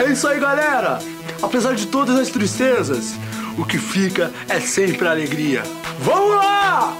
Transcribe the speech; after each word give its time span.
É 0.00 0.04
isso 0.12 0.26
aí, 0.26 0.40
galera! 0.40 0.98
Apesar 1.42 1.74
de 1.74 1.86
todas 1.86 2.18
as 2.18 2.30
tristezas, 2.30 3.12
o 3.58 3.66
que 3.66 3.76
fica 3.76 4.32
é 4.48 4.58
sempre 4.58 5.06
a 5.06 5.10
alegria. 5.10 5.62
Vamos 5.98 6.36
lá! 6.36 6.96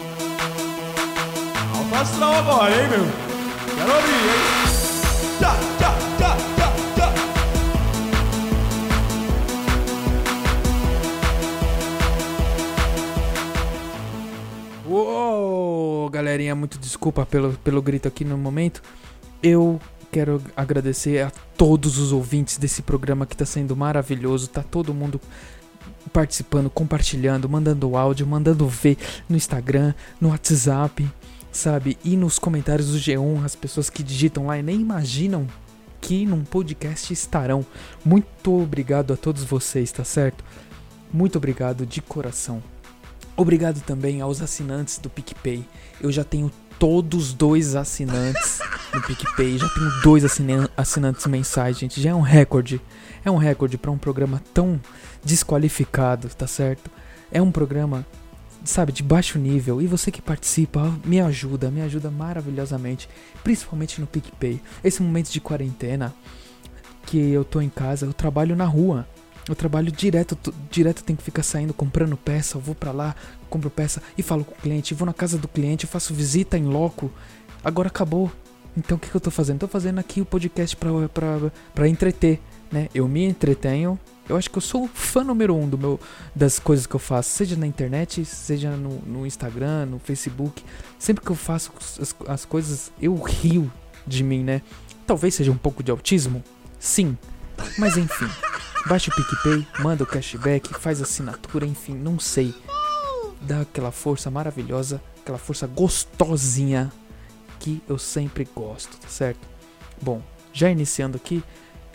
Alto 1.75 1.95
astral 1.95 2.35
agora, 2.35 2.71
hein, 2.71 2.89
meu? 2.91 3.07
Quero 3.75 3.95
ouvir, 3.95 4.13
hein? 4.13 4.61
Tchá, 5.39 5.57
tchá, 5.79 5.95
tchá, 6.19 6.37
tchá. 6.95 7.15
Uou, 14.87 16.11
galerinha, 16.11 16.55
muito 16.55 16.79
desculpa 16.79 17.25
pelo, 17.25 17.55
pelo 17.65 17.81
grito 17.81 18.07
aqui 18.07 18.27
no 18.27 18.37
momento. 18.37 18.83
Eu 19.43 19.81
quero 20.11 20.43
agradecer 20.57 21.25
a 21.25 21.31
todos 21.57 21.99
os 21.99 22.13
ouvintes 22.13 22.59
desse 22.59 22.83
programa 22.83 23.27
que 23.27 23.37
tá 23.37 23.45
sendo 23.45 23.77
maravilhoso. 23.77 24.49
Tá 24.49 24.63
todo 24.63 24.93
mundo 24.93 25.21
participando, 26.13 26.69
compartilhando, 26.69 27.49
mandando 27.49 27.97
áudio, 27.97 28.27
mandando 28.27 28.67
ver 28.67 28.97
no 29.29 29.37
Instagram, 29.37 29.95
no 30.21 30.31
WhatsApp, 30.31 31.09
sabe? 31.53 31.97
E 32.05 32.17
nos 32.17 32.39
comentários 32.39 32.89
do 32.91 32.99
G1, 32.99 33.45
as 33.45 33.55
pessoas 33.55 33.91
que 33.91 34.03
digitam 34.03 34.47
lá 34.47 34.59
e 34.59 34.63
nem 34.63 34.81
imaginam 34.81 35.47
que 36.01 36.25
num 36.25 36.45
podcast 36.45 37.13
estarão. 37.13 37.65
Muito 38.05 38.63
obrigado 38.63 39.13
a 39.13 39.17
todos 39.17 39.45
vocês, 39.45 39.93
tá 39.93 40.05
certo? 40.05 40.45
Muito 41.13 41.37
obrigado 41.37 41.85
de 41.85 42.01
coração. 42.01 42.63
Obrigado 43.37 43.81
também 43.81 44.21
aos 44.21 44.43
assinantes 44.43 44.99
do 44.99 45.09
PicPay. 45.09 45.65
Eu 46.01 46.13
já 46.13 46.25
tenho 46.25 46.51
todos 46.79 47.33
dois 47.33 47.75
assinantes 47.75 48.61
no 48.93 49.01
PicPay. 49.03 49.59
Já 49.59 49.69
tenho 49.69 49.91
dois 50.03 50.25
assina- 50.25 50.71
assinantes 50.77 51.27
mensais, 51.27 51.79
gente. 51.79 52.01
Já 52.01 52.11
é 52.11 52.15
um 52.15 52.21
recorde. 52.21 52.81
É 53.25 53.31
um 53.31 53.37
recorde 53.37 53.79
para 53.79 53.91
um 53.91 53.99
programa 53.99 54.43
tão 54.53 54.81
desqualificado, 55.25 56.29
tá 56.31 56.47
certo? 56.47 56.91
É 57.33 57.41
um 57.41 57.51
programa, 57.53 58.05
sabe, 58.65 58.93
de 58.93 59.03
baixo 59.03 59.39
nível. 59.39 59.81
E 59.81 59.87
você 59.87 60.11
que 60.11 60.21
participa, 60.23 60.93
me 61.05 61.21
ajuda, 61.21 61.71
me 61.71 61.81
ajuda 61.83 62.11
maravilhosamente. 62.11 63.09
Principalmente 63.45 64.01
no 64.01 64.07
PicPay. 64.07 64.61
Esse 64.85 65.03
momento 65.03 65.31
de 65.31 65.41
quarentena 65.41 66.15
que 67.07 67.19
eu 67.19 67.45
tô 67.45 67.61
em 67.61 67.69
casa, 67.71 68.05
eu 68.07 68.13
trabalho 68.13 68.55
na 68.57 68.65
rua. 68.67 69.07
Eu 69.51 69.57
trabalho 69.57 69.91
direto, 69.91 70.39
direto 70.71 71.03
tenho 71.03 71.17
que 71.17 71.25
ficar 71.25 71.43
saindo 71.43 71.75
comprando 71.75 72.17
peça, 72.17 72.57
eu 72.57 72.61
vou 72.61 72.73
pra 72.73 72.93
lá, 72.93 73.17
compro 73.49 73.69
peça 73.69 74.01
e 74.17 74.23
falo 74.23 74.45
com 74.45 74.53
o 74.53 74.59
cliente, 74.59 74.95
vou 74.95 75.05
na 75.05 75.13
casa 75.13 75.37
do 75.37 75.49
cliente, 75.49 75.89
faço 75.89 76.15
visita 76.15 76.57
em 76.57 76.65
loco. 76.65 77.11
Agora 77.65 77.89
acabou. 77.89 78.31
Então 78.77 78.97
o 78.97 79.01
que, 79.01 79.11
que 79.11 79.17
eu 79.17 79.21
tô 79.21 79.31
fazendo? 79.31 79.59
Tô 79.59 79.67
fazendo 79.67 79.99
aqui 79.99 80.21
o 80.21 80.25
podcast 80.25 80.77
pra, 80.77 80.91
pra, 81.09 81.51
pra 81.75 81.89
entreter, 81.89 82.41
né? 82.71 82.89
Eu 82.95 83.09
me 83.09 83.25
entretenho. 83.25 83.99
Eu 84.29 84.37
acho 84.37 84.49
que 84.49 84.57
eu 84.57 84.63
sou 84.63 84.85
o 84.85 84.89
fã 84.89 85.25
número 85.25 85.57
um 85.57 85.69
do 85.69 85.77
meu, 85.77 85.99
das 86.33 86.61
coisas 86.61 86.87
que 86.87 86.95
eu 86.95 87.01
faço, 87.01 87.31
seja 87.31 87.57
na 87.57 87.67
internet, 87.67 88.25
seja 88.25 88.71
no, 88.77 89.01
no 89.01 89.27
Instagram, 89.27 89.87
no 89.87 89.99
Facebook. 89.99 90.63
Sempre 90.97 91.25
que 91.25 91.31
eu 91.33 91.37
faço 91.37 91.73
as, 92.01 92.15
as 92.29 92.45
coisas, 92.45 92.93
eu 93.03 93.17
rio 93.17 93.71
de 94.07 94.23
mim, 94.23 94.45
né? 94.45 94.63
Talvez 95.09 95.35
seja 95.35 95.51
um 95.51 95.59
pouco 95.59 95.83
de 95.83 95.91
autismo, 95.91 96.45
sim. 96.79 97.19
Mas 97.77 97.97
enfim. 97.97 98.29
Baixa 98.87 99.11
o 99.11 99.15
PicPay, 99.15 99.67
manda 99.81 100.05
o 100.05 100.07
cashback, 100.07 100.75
faz 100.81 101.01
assinatura, 101.03 101.67
enfim, 101.67 101.95
não 101.95 102.19
sei. 102.19 102.55
Dá 103.43 103.61
aquela 103.61 103.93
força 103.93 104.31
maravilhosa, 104.31 105.01
aquela 105.21 105.39
força 105.39 105.67
gostosinha 105.67 106.91
que 107.59 107.83
eu 107.89 107.99
sempre 107.99 108.49
gosto, 108.55 108.97
tá 108.97 109.09
certo? 109.09 109.47
Bom, 110.01 110.23
já 110.53 110.71
iniciando 110.71 111.17
aqui, 111.17 111.45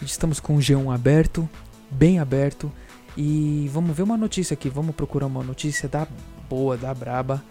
estamos 0.02 0.40
com 0.40 0.56
o 0.56 0.60
G1 0.60 0.94
aberto, 0.94 1.50
bem 1.90 2.20
aberto, 2.20 2.72
e 3.18 3.70
vamos 3.74 3.96
ver 3.96 4.04
uma 4.04 4.18
notícia 4.18 4.54
aqui, 4.54 4.70
vamos 4.70 4.96
procurar 4.96 5.26
uma 5.26 5.44
notícia 5.44 5.90
da 5.90 6.08
boa, 6.50 6.78
da 6.78 6.94
braba. 6.94 7.44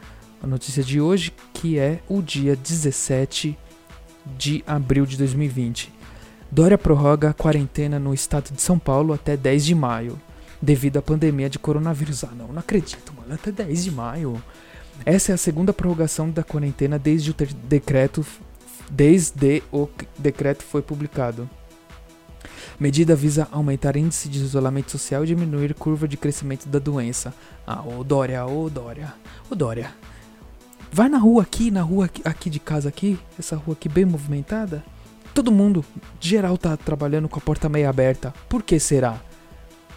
A 0.42 0.46
notícia 0.46 0.82
de 0.82 1.00
hoje, 1.00 1.32
que 1.52 1.78
é 1.78 2.00
o 2.08 2.22
dia 2.22 2.54
17 2.54 3.58
de 4.36 4.62
abril 4.66 5.06
de 5.06 5.16
2020. 5.16 5.92
Dória 6.54 6.78
prorroga 6.78 7.30
a 7.30 7.34
quarentena 7.34 7.98
no 7.98 8.14
estado 8.14 8.52
de 8.54 8.62
São 8.62 8.78
Paulo 8.78 9.12
até 9.12 9.36
10 9.36 9.64
de 9.64 9.74
maio, 9.74 10.20
devido 10.62 10.98
à 10.98 11.02
pandemia 11.02 11.50
de 11.50 11.58
coronavírus. 11.58 12.22
Ah, 12.22 12.30
não, 12.32 12.46
não 12.46 12.60
acredito, 12.60 13.12
mano, 13.12 13.34
até 13.34 13.50
10 13.50 13.82
de 13.82 13.90
maio. 13.90 14.40
Essa 15.04 15.32
é 15.32 15.34
a 15.34 15.36
segunda 15.36 15.72
prorrogação 15.72 16.30
da 16.30 16.44
quarentena 16.44 16.96
desde 16.96 17.32
o 17.32 17.34
decreto 17.64 18.24
desde 18.88 19.64
o 19.72 19.88
decreto 20.16 20.62
foi 20.62 20.80
publicado. 20.80 21.50
Medida 22.78 23.16
visa 23.16 23.48
aumentar 23.50 23.96
índice 23.96 24.28
de 24.28 24.38
isolamento 24.38 24.92
social 24.92 25.24
e 25.24 25.26
diminuir 25.26 25.74
curva 25.74 26.06
de 26.06 26.16
crescimento 26.16 26.68
da 26.68 26.78
doença. 26.78 27.34
Ah, 27.66 27.82
ô 27.82 28.04
Dória, 28.04 28.46
ô 28.46 28.70
Dória, 28.70 29.12
ô 29.50 29.56
Dória. 29.56 29.90
Vai 30.92 31.08
na 31.08 31.18
rua 31.18 31.42
aqui, 31.42 31.72
na 31.72 31.82
rua 31.82 32.04
aqui, 32.04 32.22
aqui 32.24 32.48
de 32.48 32.60
casa 32.60 32.90
aqui, 32.90 33.18
essa 33.36 33.56
rua 33.56 33.72
aqui 33.72 33.88
bem 33.88 34.04
movimentada. 34.04 34.84
Todo 35.34 35.50
mundo, 35.50 35.84
geral 36.20 36.56
tá 36.56 36.76
trabalhando 36.76 37.28
com 37.28 37.38
a 37.38 37.42
porta 37.42 37.68
meio 37.68 37.88
aberta. 37.88 38.32
Por 38.48 38.62
que 38.62 38.78
será? 38.78 39.20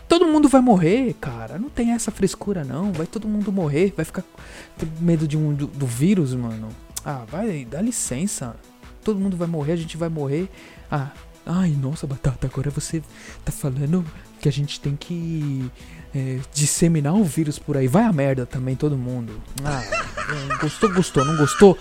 Todo 0.10 0.26
mundo 0.26 0.50
vai 0.50 0.62
morrer, 0.62 1.14
cara. 1.22 1.60
Não 1.60 1.70
tem 1.70 1.92
essa 1.92 2.10
frescura 2.10 2.64
não. 2.64 2.92
Vai 2.92 3.06
todo 3.06 3.28
mundo 3.28 3.52
morrer, 3.52 3.94
vai 3.96 4.04
ficar 4.04 4.24
com 4.24 4.86
medo 5.00 5.28
de 5.28 5.38
um 5.38 5.54
do, 5.54 5.68
do 5.68 5.86
vírus, 5.86 6.34
mano. 6.34 6.70
Ah, 7.06 7.24
vai, 7.30 7.66
dá 7.66 7.82
licença. 7.82 8.56
Todo 9.04 9.20
mundo 9.20 9.38
vai 9.38 9.48
morrer, 9.48 9.74
a 9.74 9.78
gente 9.78 9.96
vai 9.96 10.10
morrer. 10.10 10.50
Ah, 10.90 11.12
ai, 11.46 11.70
nossa, 11.70 12.08
batata, 12.08 12.48
agora 12.48 12.70
você 12.72 13.04
tá 13.46 13.52
falando 13.52 14.04
que 14.42 14.50
a 14.50 14.52
gente 14.52 14.80
tem 14.80 14.96
que 14.96 15.70
é, 16.16 16.40
disseminar 16.54 17.14
o 17.14 17.24
vírus 17.24 17.60
por 17.60 17.78
aí. 17.78 17.88
Vai 17.88 18.04
a 18.04 18.14
merda 18.14 18.46
também, 18.46 18.76
todo 18.76 18.98
mundo. 18.98 19.40
Ah, 19.64 19.84
gostou, 20.60 20.92
gostou, 20.94 21.26
não 21.26 21.38
gostou? 21.38 21.78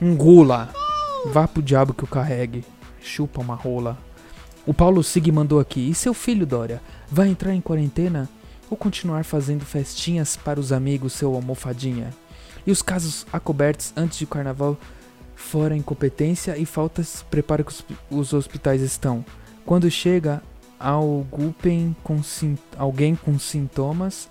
Engula. 0.00 0.72
Vá 1.32 1.46
pro 1.46 1.62
diabo 1.62 1.92
que 1.92 2.04
o 2.04 2.08
carregue. 2.08 2.64
Chupa 3.00 3.40
uma 3.40 3.54
rola. 3.54 3.98
O 4.66 4.72
Paulo 4.72 5.02
Sig 5.02 5.30
mandou 5.30 5.60
aqui. 5.60 5.90
E 5.90 5.94
seu 5.94 6.14
filho, 6.14 6.46
Dória? 6.46 6.80
Vai 7.08 7.28
entrar 7.28 7.54
em 7.54 7.60
quarentena? 7.60 8.28
Ou 8.70 8.76
continuar 8.76 9.24
fazendo 9.24 9.64
festinhas 9.64 10.36
para 10.36 10.58
os 10.58 10.72
amigos, 10.72 11.12
seu 11.12 11.34
almofadinha? 11.34 12.12
E 12.66 12.70
os 12.70 12.82
casos 12.82 13.26
acobertos 13.32 13.92
antes 13.96 14.18
do 14.18 14.26
carnaval, 14.26 14.76
fora 15.34 15.76
incompetência 15.76 16.56
e 16.56 16.66
faltas, 16.66 17.24
prepara 17.30 17.62
que 17.62 17.70
os, 17.70 17.84
os 18.10 18.32
hospitais 18.32 18.82
estão. 18.82 19.24
Quando 19.64 19.90
chega 19.90 20.42
com, 22.02 22.22
alguém 22.76 23.14
com 23.14 23.38
sintomas, 23.38 24.28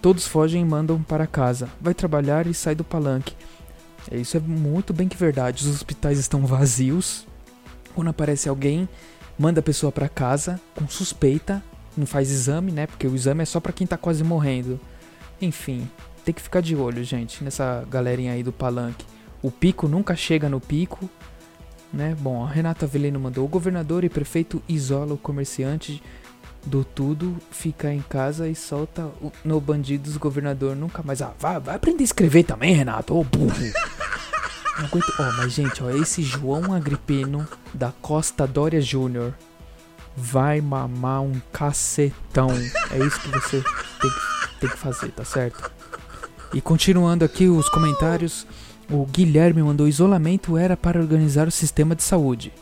todos 0.00 0.26
fogem 0.26 0.62
e 0.62 0.64
mandam 0.64 1.02
para 1.02 1.26
casa. 1.26 1.68
Vai 1.80 1.94
trabalhar 1.94 2.46
e 2.46 2.54
sai 2.54 2.74
do 2.74 2.84
palanque. 2.84 3.34
É, 4.10 4.16
Isso 4.16 4.36
é 4.36 4.40
muito 4.40 4.92
bem 4.92 5.08
que 5.08 5.16
verdade. 5.16 5.64
Os 5.64 5.74
hospitais 5.76 6.18
estão 6.18 6.46
vazios. 6.46 7.26
Quando 7.94 8.08
aparece 8.08 8.48
alguém, 8.48 8.88
manda 9.38 9.60
a 9.60 9.62
pessoa 9.62 9.90
para 9.90 10.08
casa 10.08 10.60
com 10.76 10.86
suspeita, 10.86 11.62
não 11.96 12.06
faz 12.06 12.30
exame, 12.30 12.70
né? 12.70 12.86
Porque 12.86 13.06
o 13.06 13.14
exame 13.14 13.42
é 13.42 13.46
só 13.46 13.58
para 13.58 13.72
quem 13.72 13.86
tá 13.86 13.96
quase 13.96 14.22
morrendo. 14.22 14.78
Enfim, 15.40 15.88
tem 16.24 16.34
que 16.34 16.42
ficar 16.42 16.60
de 16.60 16.76
olho, 16.76 17.02
gente, 17.02 17.42
nessa 17.42 17.84
galerinha 17.90 18.32
aí 18.32 18.42
do 18.42 18.52
palanque. 18.52 19.04
O 19.42 19.50
pico 19.50 19.88
nunca 19.88 20.14
chega 20.14 20.48
no 20.48 20.60
pico, 20.60 21.08
né? 21.92 22.14
Bom, 22.20 22.44
a 22.44 22.48
Renata 22.48 22.84
Avelino 22.86 23.18
mandou: 23.18 23.44
o 23.44 23.48
governador 23.48 24.04
e 24.04 24.08
prefeito 24.08 24.62
isola 24.68 25.14
o 25.14 25.18
comerciante 25.18 26.02
do 26.64 26.84
tudo, 26.84 27.36
fica 27.50 27.92
em 27.92 28.02
casa 28.02 28.48
e 28.48 28.54
solta 28.54 29.02
o, 29.20 29.32
no 29.44 29.60
bandidos 29.60 30.16
governador 30.16 30.76
nunca 30.76 31.02
mais. 31.02 31.22
Ah, 31.22 31.32
vai, 31.38 31.58
vai 31.58 31.76
aprender 31.76 32.02
a 32.02 32.04
escrever 32.04 32.44
também, 32.44 32.74
Renato, 32.74 33.16
ô 33.16 33.24
burro. 33.24 33.72
Não 34.78 34.86
aguento. 34.86 35.12
Ó, 35.18 35.32
mas 35.38 35.52
gente, 35.52 35.82
ó, 35.82 35.90
esse 35.90 36.22
João 36.22 36.72
Agripino 36.72 37.46
da 37.72 37.92
Costa 38.00 38.46
Dória 38.46 38.80
Júnior 38.80 39.34
vai 40.16 40.60
mamar 40.60 41.22
um 41.22 41.40
cacetão. 41.52 42.50
É 42.90 42.98
isso 42.98 43.20
que 43.20 43.28
você 43.28 43.62
tem 44.00 44.10
que, 44.10 44.60
tem 44.60 44.70
que 44.70 44.78
fazer, 44.78 45.10
tá 45.12 45.24
certo? 45.24 45.70
E 46.52 46.60
continuando 46.60 47.24
aqui 47.24 47.48
os 47.48 47.68
comentários, 47.68 48.46
o 48.90 49.06
Guilherme 49.06 49.62
mandou: 49.62 49.86
isolamento 49.86 50.56
era 50.56 50.76
para 50.76 51.00
organizar 51.00 51.46
o 51.46 51.52
sistema 51.52 51.94
de 51.94 52.02
saúde. 52.02 52.52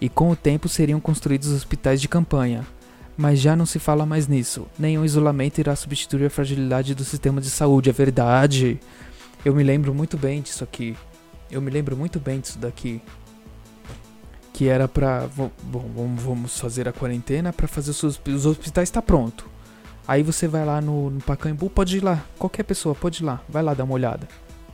E 0.00 0.08
com 0.08 0.30
o 0.30 0.36
tempo 0.36 0.68
seriam 0.68 1.00
construídos 1.00 1.50
hospitais 1.52 2.00
de 2.00 2.08
campanha. 2.08 2.66
Mas 3.16 3.40
já 3.40 3.56
não 3.56 3.64
se 3.64 3.78
fala 3.78 4.04
mais 4.04 4.28
nisso. 4.28 4.66
Nenhum 4.78 5.04
isolamento 5.04 5.58
irá 5.58 5.74
substituir 5.74 6.26
a 6.26 6.30
fragilidade 6.30 6.94
do 6.94 7.02
sistema 7.04 7.40
de 7.40 7.48
saúde. 7.50 7.88
É 7.88 7.92
verdade. 7.92 8.78
Eu 9.44 9.54
me 9.54 9.62
lembro 9.62 9.94
muito 9.94 10.18
bem 10.18 10.42
disso 10.42 10.62
aqui. 10.62 10.94
Eu 11.50 11.62
me 11.62 11.70
lembro 11.70 11.96
muito 11.96 12.20
bem 12.20 12.40
disso 12.40 12.58
daqui. 12.58 13.00
Que 14.52 14.68
era 14.68 14.86
pra. 14.88 15.28
Bom, 15.34 15.50
vamos- 16.16 16.58
fazer 16.58 16.88
a 16.88 16.92
quarentena 16.92 17.52
pra 17.52 17.66
fazer 17.68 17.90
os, 17.90 18.02
os 18.02 18.46
hospitais 18.46 18.90
tá 18.90 19.00
pronto. 19.00 19.48
Aí 20.08 20.22
você 20.22 20.46
vai 20.46 20.64
lá 20.64 20.80
no, 20.80 21.10
no 21.10 21.20
Pacaembu, 21.20 21.68
pode 21.70 21.96
ir 21.98 22.04
lá. 22.04 22.24
Qualquer 22.38 22.62
pessoa 22.62 22.94
pode 22.94 23.22
ir 23.22 23.26
lá. 23.26 23.40
Vai 23.48 23.62
lá 23.62 23.74
dar 23.74 23.84
uma 23.84 23.94
olhada. 23.94 24.28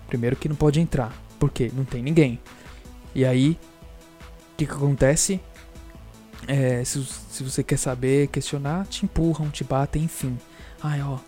Primeiro 0.08 0.36
que 0.36 0.48
não 0.48 0.56
pode 0.56 0.80
entrar. 0.80 1.12
Por 1.38 1.50
quê? 1.50 1.70
Não 1.74 1.84
tem 1.84 2.02
ninguém. 2.02 2.38
E 3.14 3.24
aí, 3.24 3.50
o 4.52 4.56
que, 4.56 4.66
que 4.66 4.72
acontece? 4.72 5.40
É, 6.46 6.84
se, 6.84 7.04
se 7.04 7.42
você 7.42 7.62
quer 7.62 7.76
saber, 7.76 8.28
questionar, 8.28 8.86
te 8.86 9.04
empurram, 9.04 9.48
te 9.50 9.64
batem, 9.64 10.04
enfim. 10.04 10.36
Ai, 10.82 11.00
ó. 11.02 11.18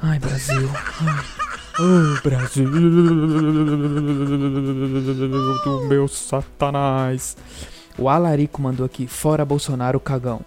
Ai, 0.00 0.18
Brasil. 0.18 0.68
Ai. 1.00 1.24
Oh, 1.76 2.22
Brasil 2.22 2.70
do 5.64 5.88
meu 5.88 6.06
satanás. 6.06 7.36
O 7.98 8.08
Alarico 8.08 8.62
mandou 8.62 8.86
aqui, 8.86 9.08
fora 9.08 9.44
Bolsonaro, 9.44 9.98
cagão. 9.98 10.40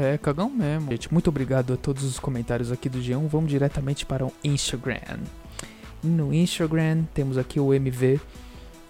É, 0.00 0.16
cagão 0.16 0.48
mesmo. 0.48 0.90
Gente, 0.90 1.12
muito 1.12 1.28
obrigado 1.28 1.74
a 1.74 1.76
todos 1.76 2.04
os 2.04 2.18
comentários 2.18 2.72
aqui 2.72 2.88
do 2.88 3.00
G1. 3.00 3.28
Vamos 3.28 3.50
diretamente 3.50 4.06
para 4.06 4.24
o 4.24 4.32
Instagram. 4.42 5.18
No 6.02 6.32
Instagram 6.32 7.04
temos 7.12 7.36
aqui 7.36 7.60
o 7.60 7.74
MV. 7.74 8.18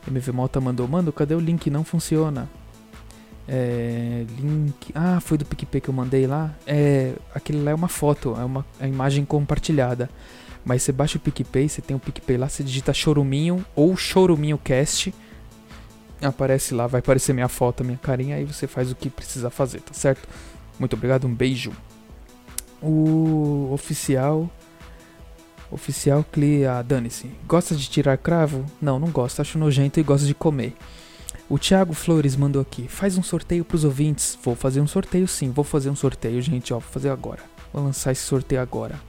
MV 0.07 0.33
Malta 0.33 0.61
mandou, 0.61 0.87
mano, 0.87 1.13
cadê 1.13 1.35
o 1.35 1.41
link? 1.41 1.69
Não 1.69 1.83
funciona. 1.83 2.49
É, 3.49 4.25
link. 4.39 4.93
Ah, 4.95 5.21
foi 5.21 5.37
do 5.37 5.45
PicPay 5.45 5.81
que 5.81 5.89
eu 5.89 5.95
mandei 5.95 6.27
lá. 6.27 6.55
É, 6.67 7.15
aquele 7.35 7.63
lá 7.63 7.73
é 7.73 7.75
uma 7.75 7.89
foto, 7.89 8.37
é 8.39 8.45
uma 8.45 8.65
é 8.81 8.87
imagem 8.87 9.25
compartilhada. 9.25 10.09
Mas 10.65 10.83
você 10.83 10.93
baixa 10.93 11.19
o 11.19 11.21
PicPay, 11.21 11.69
você 11.69 11.83
tem 11.83 11.97
o 11.97 12.01
PicPay 12.01 12.37
lá, 12.37 12.49
você 12.49 12.63
digita 12.63 12.95
Choruminho 12.95 13.65
ou 13.75 13.97
Choruminho 13.97 14.59
Cast. 14.59 15.13
Aparece 16.21 16.73
lá, 16.73 16.87
vai 16.87 17.01
aparecer 17.01 17.33
minha 17.33 17.49
foto, 17.49 17.85
minha 17.85 17.99
carinha, 17.99 18.37
aí 18.37 18.45
você 18.45 18.69
faz 18.69 18.93
o 18.93 18.95
que 18.95 19.11
precisa 19.11 19.51
fazer, 19.51 19.81
tá 19.81 19.93
certo? 19.93 20.29
Muito 20.79 20.95
obrigado, 20.95 21.27
um 21.27 21.35
beijo. 21.35 21.73
O 22.81 23.71
oficial. 23.73 24.49
Oficial 25.69 26.25
Clia, 26.31 26.81
dane-se. 26.83 27.29
Gosta 27.47 27.75
de 27.75 27.89
tirar 27.89 28.17
cravo? 28.19 28.65
Não, 28.81 29.01
não 29.01 29.09
gosta, 29.09 29.43
acho 29.43 29.59
nojento 29.59 29.99
e 29.99 30.03
gosta 30.03 30.27
de 30.27 30.35
comer. 30.35 30.75
O 31.49 31.59
Thiago 31.59 31.93
Flores 31.93 32.37
mandou 32.37 32.63
aqui. 32.63 32.89
Faz 32.89 33.19
um 33.19 33.23
sorteio 33.23 33.65
pros 33.65 33.85
ouvintes. 33.85 34.39
Vou 34.43 34.55
fazer 34.55 34.81
um 34.81 34.87
sorteio 34.87 35.29
sim, 35.29 35.51
vou 35.51 35.65
fazer 35.65 35.91
um 35.91 35.97
sorteio, 35.97 36.41
gente, 36.41 36.73
ó, 36.73 36.79
vou 36.79 36.89
fazer 36.89 37.11
agora. 37.11 37.41
Vou 37.73 37.83
lançar 37.83 38.13
esse 38.13 38.23
sorteio 38.23 38.61
agora. 38.61 39.01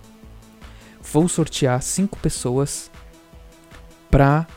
Vou 1.12 1.28
sortear 1.28 1.82
cinco 1.82 2.18
pessoas 2.20 2.90
pra. 4.10 4.48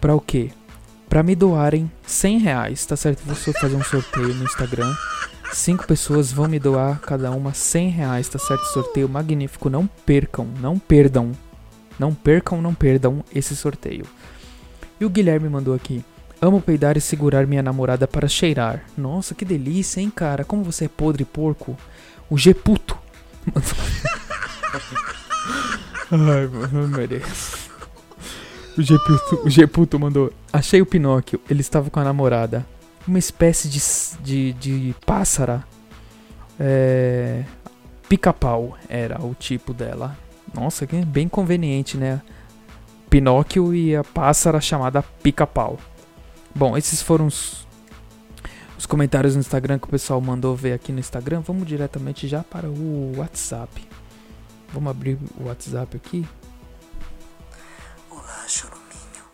Pra 0.00 0.14
o 0.14 0.20
quê? 0.20 0.50
Pra 1.08 1.22
me 1.22 1.34
doarem 1.34 1.90
100 2.06 2.38
reais, 2.38 2.86
tá 2.86 2.96
certo? 2.96 3.22
Vou 3.24 3.34
fazer 3.34 3.74
um 3.74 3.82
sorteio 3.82 4.32
no 4.32 4.44
Instagram. 4.44 4.94
Cinco 5.52 5.84
pessoas 5.84 6.30
vão 6.30 6.46
me 6.46 6.60
doar 6.60 7.00
cada 7.00 7.32
uma 7.32 7.52
100 7.52 7.90
reais, 7.90 8.28
tá 8.28 8.38
certo? 8.38 8.62
Sorteio 8.72 9.08
magnífico. 9.08 9.68
Não 9.68 9.86
percam, 10.06 10.46
não 10.60 10.78
perdam. 10.78 11.32
Não 11.98 12.14
percam, 12.14 12.62
não 12.62 12.72
perdam 12.72 13.24
esse 13.34 13.56
sorteio. 13.56 14.06
E 15.00 15.04
o 15.04 15.10
Guilherme 15.10 15.48
mandou 15.48 15.74
aqui. 15.74 16.04
Amo 16.42 16.60
peidar 16.60 16.96
e 16.96 17.00
segurar 17.00 17.46
minha 17.46 17.62
namorada 17.62 18.08
para 18.08 18.26
cheirar. 18.26 18.82
Nossa, 18.96 19.34
que 19.34 19.44
delícia, 19.44 20.00
hein, 20.00 20.10
cara? 20.10 20.42
Como 20.44 20.64
você 20.64 20.86
é 20.86 20.88
podre 20.88 21.24
porco. 21.24 21.76
O 22.30 22.38
G 22.38 22.54
puto. 22.54 22.96
Ai, 26.10 26.46
mano, 26.46 26.82
não 26.82 26.88
mereço. 26.88 27.70
O 28.78 28.82
G, 28.82 28.98
puto, 28.98 29.46
o 29.46 29.50
G 29.50 29.66
puto 29.66 29.98
mandou. 29.98 30.32
Achei 30.52 30.80
o 30.80 30.86
Pinóquio. 30.86 31.40
Ele 31.50 31.60
estava 31.60 31.90
com 31.90 32.00
a 32.00 32.04
namorada. 32.04 32.64
Uma 33.06 33.18
espécie 33.18 33.68
de, 33.68 33.80
de, 34.22 34.52
de 34.54 34.94
pássara. 35.04 35.62
É, 36.58 37.44
Pica-pau 38.08 38.78
era 38.88 39.20
o 39.22 39.34
tipo 39.34 39.74
dela. 39.74 40.16
Nossa, 40.54 40.86
que 40.86 41.04
bem 41.04 41.28
conveniente, 41.28 41.96
né? 41.96 42.22
Pinóquio 43.08 43.74
e 43.74 43.94
a 43.94 44.02
pássara 44.02 44.60
chamada 44.60 45.02
Pica-pau. 45.02 45.78
Bom, 46.54 46.76
esses 46.76 47.00
foram 47.00 47.26
os, 47.26 47.66
os 48.76 48.84
comentários 48.84 49.34
no 49.34 49.40
Instagram 49.40 49.78
que 49.78 49.86
o 49.86 49.90
pessoal 49.90 50.20
mandou 50.20 50.54
ver 50.56 50.72
aqui 50.72 50.92
no 50.92 50.98
Instagram. 50.98 51.40
Vamos 51.40 51.66
diretamente 51.66 52.26
já 52.26 52.42
para 52.42 52.68
o 52.68 53.16
WhatsApp. 53.16 53.88
Vamos 54.72 54.90
abrir 54.90 55.16
o 55.38 55.44
WhatsApp 55.44 55.96
aqui. 55.96 56.28
Olá, 58.10 58.46
choruminho. 58.48 59.24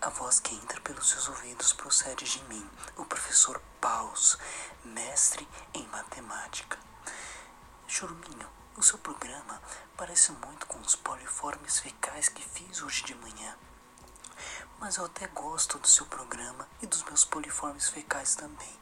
A 0.00 0.10
voz 0.10 0.40
que 0.40 0.54
entra 0.54 0.80
pelos 0.80 1.08
seus 1.08 1.28
ouvidos 1.28 1.72
procede 1.72 2.24
de 2.24 2.42
mim, 2.48 2.64
o 2.96 3.04
professor 3.04 3.60
Paus, 3.80 4.36
mestre 4.84 5.46
em 5.72 5.86
matemática. 5.88 6.78
Choruminho, 7.86 8.48
o 8.76 8.82
seu 8.82 8.98
programa 8.98 9.62
parece 9.96 10.32
muito 10.44 10.66
com 10.66 10.80
os 10.80 10.96
poliformes 10.96 11.78
fecais 11.78 12.28
que 12.28 12.42
fiz 12.42 12.82
hoje 12.82 13.04
de 13.04 13.14
manhã. 13.14 13.54
Mas 14.78 14.96
eu 14.96 15.04
até 15.06 15.26
gosto 15.28 15.78
do 15.78 15.88
seu 15.88 16.06
programa 16.06 16.68
e 16.82 16.86
dos 16.86 17.02
meus 17.04 17.24
poliformes 17.24 17.88
fecais 17.88 18.34
também. 18.34 18.74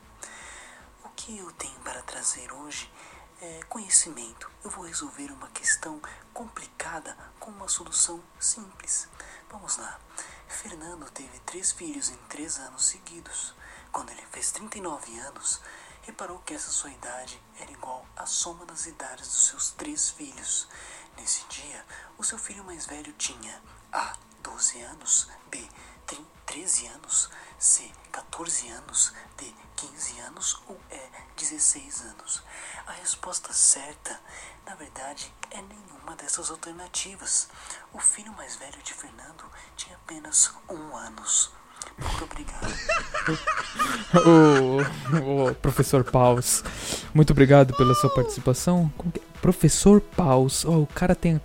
O 1.04 1.08
que 1.10 1.38
eu 1.38 1.50
tenho 1.52 1.78
para 1.80 2.02
trazer 2.02 2.52
hoje 2.52 2.90
é, 3.40 3.60
conhecimento. 3.68 4.50
Eu 4.64 4.70
vou 4.70 4.86
resolver 4.86 5.30
uma 5.30 5.48
questão 5.50 6.00
complicada 6.32 7.16
com 7.38 7.50
uma 7.50 7.68
solução 7.68 8.22
simples. 8.40 9.08
Vamos 9.50 9.76
lá. 9.76 10.00
Fernando 10.48 11.10
teve 11.10 11.38
três 11.40 11.72
filhos 11.72 12.08
em 12.08 12.16
três 12.28 12.58
anos 12.58 12.86
seguidos. 12.86 13.54
Quando 13.92 14.10
ele 14.10 14.24
fez 14.32 14.50
39 14.50 15.18
anos, 15.18 15.60
reparou 16.02 16.38
que 16.40 16.54
essa 16.54 16.70
sua 16.70 16.90
idade 16.90 17.40
era 17.58 17.70
igual 17.70 18.06
à 18.16 18.26
soma 18.26 18.64
das 18.66 18.86
idades 18.86 19.28
dos 19.28 19.46
seus 19.48 19.70
três 19.72 20.10
filhos. 20.10 20.68
Nesse 21.16 21.44
dia, 21.48 21.84
o 22.18 22.24
seu 22.24 22.38
filho 22.38 22.64
mais 22.64 22.86
velho 22.86 23.12
tinha 23.12 23.62
A. 23.92 24.16
12 24.44 24.82
anos, 24.82 25.28
B. 25.50 25.66
13 26.54 26.86
anos, 26.86 27.30
C. 27.58 27.90
14 28.12 28.68
anos, 28.68 29.12
D. 29.36 29.52
15 29.74 30.20
anos 30.20 30.62
ou 30.68 30.80
E. 30.88 31.00
16 31.36 32.02
anos. 32.02 32.42
A 32.86 32.92
resposta 32.92 33.52
certa, 33.52 34.20
na 34.64 34.76
verdade, 34.76 35.32
é 35.50 35.60
nenhuma 35.60 36.14
dessas 36.16 36.50
alternativas. 36.50 37.48
O 37.92 37.98
filho 37.98 38.32
mais 38.34 38.54
velho 38.54 38.80
de 38.84 38.94
Fernando 38.94 39.44
tinha 39.76 39.96
apenas 39.96 40.54
um 40.70 40.96
anos. 40.96 41.50
Muito 41.98 42.24
obrigado. 42.24 42.72
o, 45.50 45.54
professor 45.56 46.04
Paus, 46.04 46.62
muito 47.12 47.32
obrigado 47.32 47.74
pela 47.76 47.94
sua 47.94 48.14
participação. 48.14 48.92
É? 49.16 49.18
Professor 49.40 50.00
Paus, 50.00 50.64
oh, 50.64 50.82
o 50.82 50.86
cara 50.86 51.16
tem. 51.16 51.40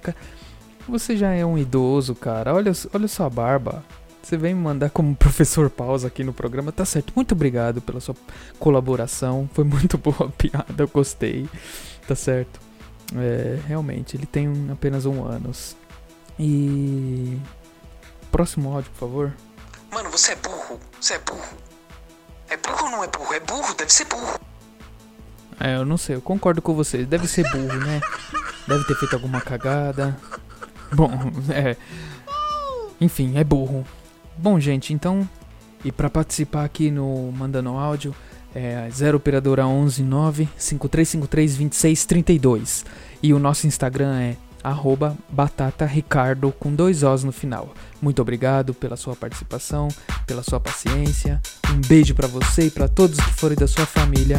Você 0.90 1.16
já 1.16 1.32
é 1.32 1.46
um 1.46 1.58
idoso, 1.58 2.16
cara. 2.16 2.54
Olha, 2.54 2.72
olha 2.94 3.08
sua 3.08 3.30
barba. 3.30 3.84
Você 4.22 4.38
vem 4.38 4.54
me 4.54 4.62
mandar 4.62 4.90
como 4.90 5.16
professor 5.16 5.70
pausa 5.70 6.08
aqui 6.08 6.24
no 6.24 6.34
programa, 6.34 6.72
tá 6.72 6.86
certo. 6.86 7.14
Muito 7.16 7.32
obrigado 7.34 7.82
pela 7.82 8.00
sua 8.00 8.16
colaboração. 8.60 9.50
Foi 9.54 9.64
muito 9.64 9.98
boa 10.00 10.26
a 10.26 10.30
piada, 10.30 10.84
eu 10.84 10.88
gostei. 10.88 11.50
Tá 12.08 12.16
certo. 12.16 12.60
É, 13.16 13.60
realmente, 13.68 14.16
ele 14.16 14.26
tem 14.26 14.70
apenas 14.72 15.06
um 15.06 15.24
ano. 15.26 15.52
E. 16.38 17.40
Próximo 18.32 18.74
áudio, 18.74 18.92
por 18.92 19.00
favor. 19.00 19.34
Mano, 19.92 20.10
você 20.10 20.34
é 20.34 20.36
burro. 20.36 20.80
Você 21.02 21.16
é 21.16 21.20
burro. 21.20 21.58
É 22.50 22.58
burro 22.58 22.86
ou 22.86 22.92
não 22.92 23.04
é 23.04 23.08
burro? 23.08 23.34
É 23.34 23.40
burro, 23.40 23.74
deve 23.76 23.92
ser 23.92 24.06
burro. 24.06 24.40
É, 25.60 25.76
eu 25.76 25.86
não 25.86 25.98
sei, 25.98 26.16
eu 26.16 26.22
concordo 26.22 26.62
com 26.62 26.74
você. 26.74 27.04
Deve 27.06 27.28
ser 27.28 27.44
burro, 27.52 27.80
né? 27.80 28.00
Deve 28.68 28.84
ter 28.86 28.96
feito 28.96 29.16
alguma 29.16 29.42
cagada. 29.42 30.16
Bom, 30.94 31.12
é. 31.50 31.76
Enfim, 33.00 33.38
é 33.38 33.44
burro. 33.44 33.86
Bom, 34.38 34.60
gente, 34.60 34.94
então, 34.94 35.28
e 35.84 35.92
para 35.92 36.10
participar 36.10 36.66
aqui 36.66 36.92
no 36.92 37.32
Mandando 37.32 37.70
Áudio, 37.70 38.14
é 38.54 38.90
0 38.92 39.18
operadora 39.18 39.66
11 39.68 40.04
9 40.04 40.50
5353 40.58 41.52
2632. 41.58 42.86
E 43.22 43.34
o 43.34 43.40
nosso 43.40 43.68
Instagram 43.68 44.20
é 44.20 44.36
arroba 44.64 45.16
batataricardo 45.30 46.52
com 46.60 46.74
dois 46.74 47.04
Os 47.04 47.24
no 47.24 47.32
final. 47.32 47.74
Muito 48.02 48.22
obrigado 48.22 48.74
pela 48.74 48.98
sua 48.98 49.16
participação, 49.16 49.88
pela 50.26 50.44
sua 50.44 50.60
paciência. 50.60 51.42
Um 51.72 51.82
beijo 51.88 52.14
para 52.14 52.28
você 52.28 52.68
e 52.68 52.72
para 52.72 52.88
todos 52.88 53.20
que 53.20 53.34
forem 53.34 53.58
da 53.58 53.68
sua 53.68 53.86
família. 53.86 54.38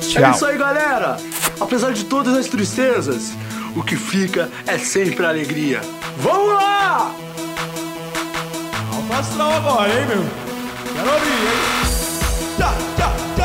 Tchau. 0.00 0.24
É 0.24 0.30
isso 0.30 0.46
aí, 0.46 0.58
galera. 0.58 1.16
Apesar 1.60 1.92
de 1.92 2.04
todas 2.04 2.34
as 2.34 2.46
tristezas, 2.46 3.32
o 3.78 3.82
que 3.82 3.94
fica 3.94 4.50
é 4.66 4.76
sempre 4.76 5.24
alegria. 5.24 5.80
Vamos 6.18 6.52
lá! 6.52 7.14
Alfa 8.92 9.54
agora, 9.54 9.88
hein, 9.88 10.06
meu? 10.06 10.24
Quero 10.94 11.10
abrir, 11.10 11.30
hein? 11.30 11.78
Tchau, 12.56 12.74
tchau. 12.96 13.37